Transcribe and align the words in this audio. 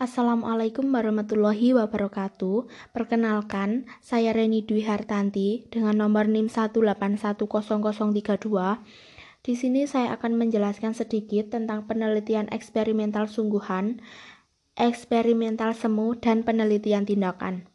Assalamualaikum 0.00 0.88
warahmatullahi 0.88 1.76
wabarakatuh. 1.76 2.72
Perkenalkan, 2.96 3.84
saya 4.00 4.32
Reni 4.32 4.64
Dwi 4.64 4.80
Hartanti 4.88 5.68
dengan 5.68 6.00
nomor 6.00 6.24
NIM 6.24 6.48
1810032. 6.48 7.36
Di 9.44 9.52
sini 9.52 9.84
saya 9.84 10.16
akan 10.16 10.40
menjelaskan 10.40 10.96
sedikit 10.96 11.52
tentang 11.52 11.84
penelitian 11.84 12.48
eksperimental 12.48 13.28
sungguhan, 13.28 14.00
eksperimental 14.80 15.76
semu, 15.76 16.16
dan 16.16 16.48
penelitian 16.48 17.04
tindakan. 17.04 17.68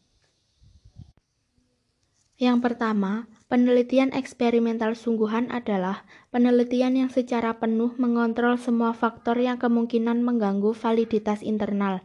Yang 2.36 2.68
pertama, 2.68 3.32
penelitian 3.48 4.12
eksperimental 4.12 4.92
sungguhan 5.00 5.48
adalah 5.56 6.04
penelitian 6.36 7.00
yang 7.00 7.08
secara 7.08 7.64
penuh 7.64 7.96
mengontrol 7.96 8.60
semua 8.60 8.92
faktor 8.92 9.40
yang 9.40 9.56
kemungkinan 9.56 10.20
mengganggu 10.20 10.76
validitas 10.76 11.40
internal, 11.40 12.04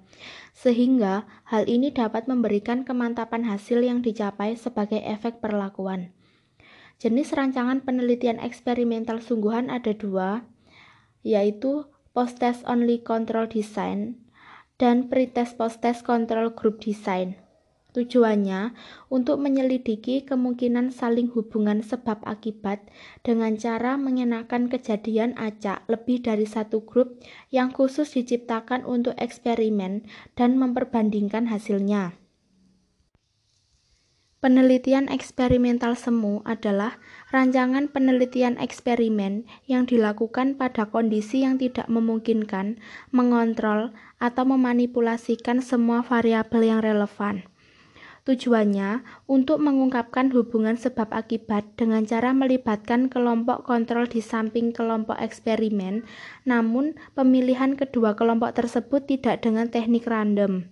sehingga 0.55 1.27
hal 1.51 1.67
ini 1.67 1.91
dapat 1.91 2.31
memberikan 2.31 2.87
kemantapan 2.87 3.43
hasil 3.43 3.83
yang 3.83 4.07
dicapai 4.07 4.55
sebagai 4.55 5.03
efek 5.03 5.43
perlakuan. 5.43 6.15
Jenis 7.03 7.35
rancangan 7.35 7.83
penelitian 7.83 8.39
eksperimental 8.39 9.19
sungguhan 9.19 9.67
ada 9.67 9.91
dua, 9.99 10.47
yaitu 11.27 11.91
post-test 12.15 12.63
only 12.71 13.03
control 13.03 13.51
design 13.51 14.15
dan 14.79 15.11
pre-test 15.11 15.59
post-test 15.59 16.07
control 16.07 16.55
group 16.55 16.79
design. 16.79 17.35
Tujuannya 17.91 18.71
untuk 19.11 19.43
menyelidiki 19.43 20.23
kemungkinan 20.23 20.95
saling 20.95 21.27
hubungan 21.35 21.83
sebab 21.83 22.23
akibat 22.23 22.87
dengan 23.27 23.59
cara 23.59 23.99
mengenakan 23.99 24.71
kejadian 24.71 25.35
acak 25.35 25.83
lebih 25.91 26.23
dari 26.23 26.47
satu 26.47 26.87
grup 26.87 27.19
yang 27.51 27.75
khusus 27.75 28.15
diciptakan 28.15 28.87
untuk 28.87 29.19
eksperimen 29.19 30.07
dan 30.39 30.55
memperbandingkan 30.55 31.51
hasilnya. 31.51 32.15
Penelitian 34.41 35.13
eksperimental 35.13 35.93
semu 36.01 36.41
adalah 36.49 36.97
rancangan 37.29 37.93
penelitian 37.93 38.57
eksperimen 38.57 39.45
yang 39.69 39.85
dilakukan 39.85 40.57
pada 40.57 40.89
kondisi 40.89 41.45
yang 41.45 41.61
tidak 41.61 41.85
memungkinkan 41.93 42.81
mengontrol 43.13 43.93
atau 44.17 44.49
memanipulasikan 44.49 45.61
semua 45.61 46.01
variabel 46.01 46.73
yang 46.73 46.81
relevan. 46.81 47.50
Tujuannya 48.21 49.01
untuk 49.25 49.65
mengungkapkan 49.65 50.29
hubungan 50.37 50.77
sebab 50.77 51.09
akibat 51.09 51.65
dengan 51.81 52.05
cara 52.05 52.37
melibatkan 52.37 53.09
kelompok 53.09 53.65
kontrol 53.65 54.05
di 54.05 54.21
samping 54.21 54.77
kelompok 54.77 55.17
eksperimen, 55.17 56.05
namun 56.45 57.01
pemilihan 57.17 57.81
kedua 57.81 58.13
kelompok 58.13 58.61
tersebut 58.61 59.09
tidak 59.09 59.41
dengan 59.41 59.73
teknik 59.73 60.05
random. 60.05 60.69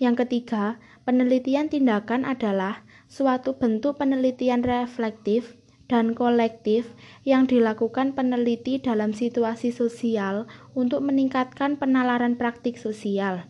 Yang 0.00 0.24
ketiga, 0.24 0.80
penelitian 1.04 1.68
tindakan 1.68 2.24
adalah 2.24 2.80
suatu 3.04 3.60
bentuk 3.60 4.00
penelitian 4.00 4.64
reflektif 4.64 5.60
dan 5.92 6.16
kolektif 6.16 6.96
yang 7.28 7.44
dilakukan 7.44 8.16
peneliti 8.16 8.80
dalam 8.80 9.12
situasi 9.12 9.68
sosial 9.76 10.48
untuk 10.72 11.04
meningkatkan 11.04 11.76
penalaran 11.76 12.40
praktik 12.40 12.80
sosial. 12.80 13.44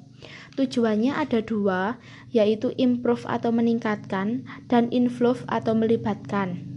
Tujuannya 0.59 1.17
ada 1.17 1.41
dua, 1.41 1.97
yaitu 2.33 2.75
improve 2.77 3.25
atau 3.25 3.55
meningkatkan 3.55 4.45
dan 4.69 4.93
influence 4.93 5.43
atau 5.49 5.73
melibatkan. 5.73 6.73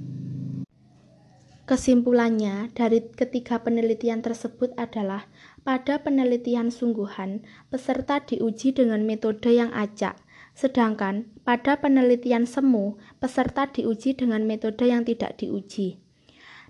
Kesimpulannya 1.65 2.69
dari 2.77 3.09
ketiga 3.09 3.57
penelitian 3.57 4.21
tersebut 4.21 4.69
adalah 4.77 5.25
pada 5.65 5.97
penelitian 5.97 6.69
sungguhan, 6.69 7.41
peserta 7.73 8.21
diuji 8.21 8.77
dengan 8.77 9.01
metode 9.01 9.49
yang 9.49 9.73
acak, 9.73 10.13
sedangkan 10.53 11.25
pada 11.41 11.81
penelitian 11.81 12.45
semu, 12.45 13.01
peserta 13.17 13.65
diuji 13.73 14.13
dengan 14.13 14.45
metode 14.45 14.85
yang 14.85 15.01
tidak 15.09 15.41
diuji. 15.41 16.04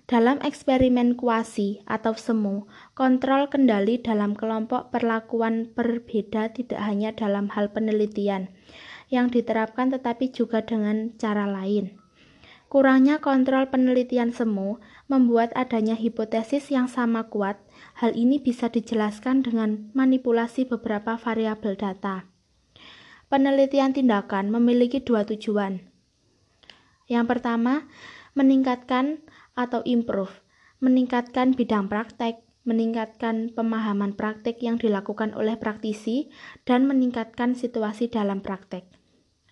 Dalam 0.06 0.38
eksperimen 0.38 1.18
kuasi 1.18 1.82
atau 1.82 2.14
semu, 2.14 2.70
kontrol 2.94 3.50
kendali 3.50 3.98
dalam 3.98 4.38
kelompok 4.38 4.94
perlakuan 4.94 5.74
berbeda 5.74 6.54
tidak 6.54 6.78
hanya 6.78 7.10
dalam 7.10 7.50
hal 7.50 7.74
penelitian 7.74 8.54
yang 9.10 9.30
diterapkan 9.30 9.90
tetapi 9.90 10.30
juga 10.30 10.62
dengan 10.62 11.10
cara 11.18 11.50
lain. 11.50 11.98
Kurangnya 12.66 13.22
kontrol 13.22 13.70
penelitian 13.70 14.34
semu 14.34 14.82
membuat 15.10 15.54
adanya 15.54 15.94
hipotesis 15.94 16.70
yang 16.74 16.90
sama 16.90 17.30
kuat. 17.30 17.62
Hal 17.98 18.14
ini 18.18 18.42
bisa 18.42 18.66
dijelaskan 18.66 19.46
dengan 19.46 19.90
manipulasi 19.94 20.66
beberapa 20.66 21.14
variabel 21.14 21.78
data. 21.78 22.26
Penelitian 23.26 23.94
tindakan 23.94 24.50
memiliki 24.54 25.02
dua 25.02 25.22
tujuan. 25.26 25.82
Yang 27.06 27.26
pertama, 27.26 27.86
meningkatkan 28.34 29.22
atau 29.56 29.80
improve, 29.88 30.44
meningkatkan 30.84 31.56
bidang 31.56 31.88
praktek, 31.88 32.44
meningkatkan 32.68 33.54
pemahaman 33.56 34.12
praktek 34.12 34.60
yang 34.60 34.76
dilakukan 34.76 35.32
oleh 35.32 35.56
praktisi, 35.56 36.28
dan 36.68 36.84
meningkatkan 36.84 37.56
situasi 37.56 38.12
dalam 38.12 38.44
praktek. 38.44 38.84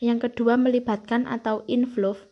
Yang 0.02 0.28
kedua, 0.30 0.60
melibatkan 0.60 1.24
atau 1.24 1.64
influence, 1.64 2.28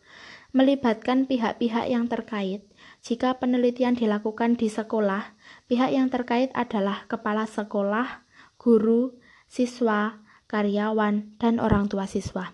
melibatkan 0.53 1.25
pihak-pihak 1.25 1.89
yang 1.89 2.05
terkait. 2.05 2.61
Jika 3.01 3.41
penelitian 3.41 3.97
dilakukan 3.97 4.59
di 4.59 4.69
sekolah, 4.69 5.33
pihak 5.65 5.89
yang 5.89 6.13
terkait 6.13 6.53
adalah 6.53 7.09
kepala 7.09 7.49
sekolah, 7.49 8.27
guru, 8.61 9.17
siswa, 9.49 10.21
karyawan, 10.51 11.39
dan 11.41 11.57
orang 11.57 11.89
tua 11.89 12.05
siswa. 12.05 12.53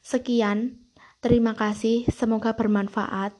Sekian, 0.00 0.86
terima 1.18 1.58
kasih, 1.58 2.06
semoga 2.12 2.54
bermanfaat. 2.54 3.39